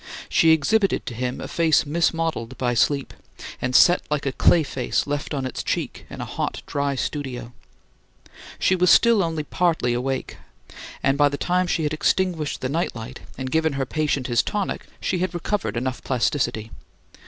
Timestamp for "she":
0.29-0.49, 8.57-8.75, 11.67-11.83, 14.99-15.19